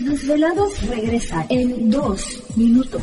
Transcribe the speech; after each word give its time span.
Los 0.00 0.20
Desvelados 0.20 0.82
regresa 0.88 1.44
en 1.50 1.90
2 1.90 2.42
minutos. 2.56 3.02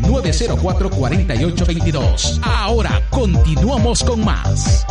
562-904-4822. 0.02 2.41
Ahora 2.43 3.02
continuamos 3.11 4.02
con 4.05 4.25
más. 4.25 4.87